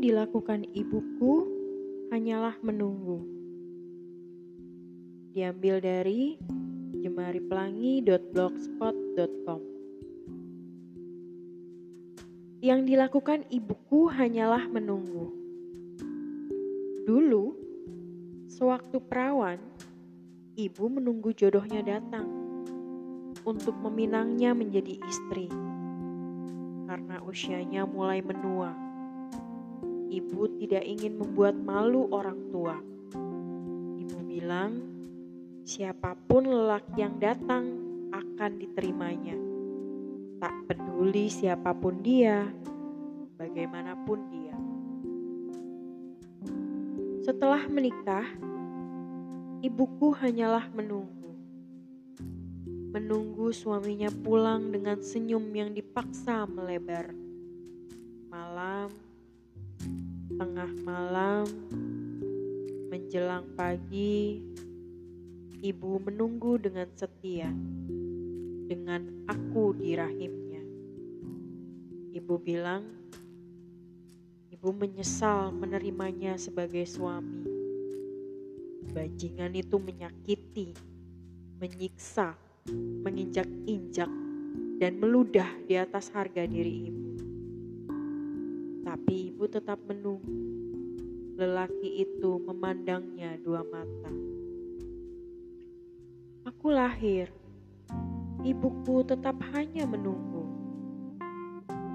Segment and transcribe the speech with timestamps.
[0.00, 1.44] dilakukan ibuku
[2.08, 3.20] hanyalah menunggu.
[5.36, 6.40] Diambil dari
[7.04, 9.60] jemaripelangi.blogspot.com
[12.64, 15.28] Yang dilakukan ibuku hanyalah menunggu.
[17.04, 17.52] Dulu,
[18.48, 19.60] sewaktu perawan,
[20.56, 22.24] ibu menunggu jodohnya datang
[23.44, 25.52] untuk meminangnya menjadi istri
[26.88, 28.89] karena usianya mulai menua.
[30.10, 32.74] Ibu tidak ingin membuat malu orang tua.
[34.02, 34.82] Ibu bilang,
[35.62, 37.70] siapa pun lelaki yang datang
[38.10, 39.38] akan diterimanya.
[40.42, 42.50] Tak peduli siapa pun dia,
[43.38, 44.56] bagaimanapun dia.
[47.22, 48.26] Setelah menikah,
[49.62, 51.20] ibuku hanyalah menunggu
[52.90, 57.14] menunggu suaminya pulang dengan senyum yang dipaksa melebar.
[58.26, 58.90] Malam,
[60.40, 61.44] tengah malam,
[62.88, 64.40] menjelang pagi,
[65.60, 67.52] ibu menunggu dengan setia,
[68.64, 70.64] dengan aku di rahimnya.
[72.16, 72.88] Ibu bilang,
[74.48, 77.44] ibu menyesal menerimanya sebagai suami.
[78.96, 80.72] Bajingan itu menyakiti,
[81.60, 82.32] menyiksa,
[83.04, 84.08] menginjak-injak
[84.80, 87.08] dan meludah di atas harga diri ibu.
[88.88, 90.36] Tapi ibu tetap menunggu.
[91.40, 94.12] Lelaki itu memandangnya dua mata.
[96.44, 97.32] Aku lahir.
[98.44, 100.44] Ibuku tetap hanya menunggu.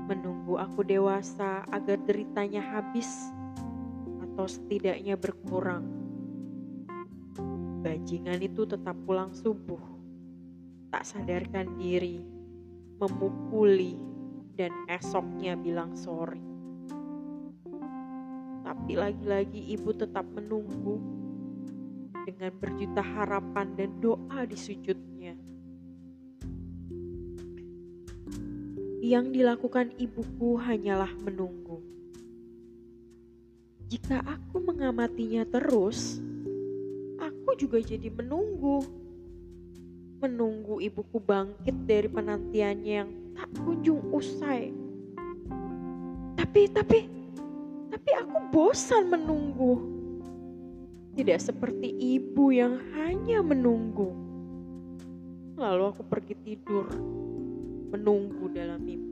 [0.10, 3.14] Menunggu aku dewasa agar deritanya habis
[4.26, 5.86] atau setidaknya berkurang.
[7.86, 9.86] Bajingan itu tetap pulang subuh
[10.90, 12.26] tak sadarkan diri,
[12.98, 14.02] memukuli,
[14.58, 16.55] dan esoknya bilang sorry.
[18.66, 20.98] Tapi lagi-lagi ibu tetap menunggu
[22.26, 25.38] dengan berjuta harapan dan doa di sujudnya.
[29.06, 31.78] Yang dilakukan ibuku hanyalah menunggu.
[33.86, 36.18] Jika aku mengamatinya terus,
[37.22, 38.82] aku juga jadi menunggu
[40.26, 44.74] menunggu ibuku bangkit dari penantiannya yang tak kunjung usai.
[46.34, 47.00] Tapi, tapi,
[47.96, 49.80] tapi aku bosan menunggu.
[51.16, 54.12] Tidak seperti ibu yang hanya menunggu.
[55.56, 56.92] Lalu aku pergi tidur,
[57.96, 59.05] menunggu dalam mimpi.